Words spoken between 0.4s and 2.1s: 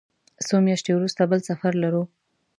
څو میاشتې وروسته بل سفر لرو.